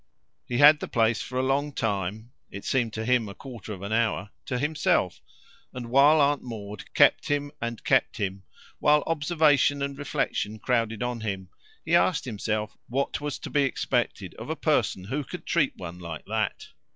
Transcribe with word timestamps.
He 0.47 0.57
had 0.57 0.79
the 0.79 0.87
place 0.87 1.21
for 1.21 1.37
a 1.37 1.43
long 1.43 1.73
time 1.73 2.31
it 2.49 2.65
seemed 2.65 2.91
to 2.93 3.05
him 3.05 3.29
a 3.29 3.35
quarter 3.35 3.71
of 3.71 3.83
an 3.83 3.91
hour 3.93 4.31
to 4.47 4.57
himself; 4.57 5.21
and 5.75 5.91
while 5.91 6.19
Aunt 6.19 6.41
Maud 6.41 6.91
kept 6.95 7.27
him 7.27 7.51
and 7.61 7.83
kept 7.83 8.17
him, 8.17 8.41
while 8.79 9.03
observation 9.05 9.83
and 9.83 9.95
reflexion 9.95 10.57
crowded 10.57 11.03
on 11.03 11.21
him, 11.21 11.49
he 11.85 11.93
asked 11.95 12.25
himself 12.25 12.75
what 12.87 13.21
was 13.21 13.37
to 13.37 13.51
be 13.51 13.61
expected 13.61 14.33
of 14.39 14.49
a 14.49 14.55
person 14.55 15.03
who 15.03 15.23
could 15.23 15.45
treat 15.45 15.73
one 15.77 15.99
like 15.99 16.25
that. 16.25 16.69